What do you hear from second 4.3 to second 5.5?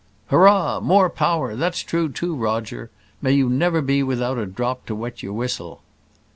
a drop to wet your